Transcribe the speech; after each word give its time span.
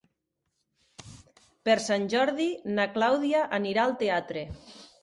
Per 1.69 1.75
Sant 1.89 2.09
Jordi 2.15 2.49
na 2.79 2.89
Clàudia 2.97 3.47
anirà 3.61 3.87
al 3.87 3.97
teatre. 4.03 4.51